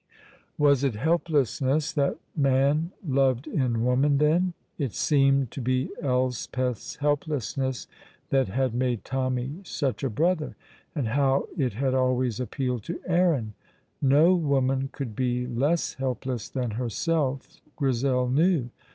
[0.57, 4.55] Was it helplessness that man loved in woman, then?
[4.79, 7.85] It seemed to be Elspeth's helplessness
[8.31, 10.55] that had made Tommy such a brother,
[10.95, 13.53] and how it had always appealed to Aaron!
[14.01, 18.71] No woman could be less helpless than herself, Grizel knew.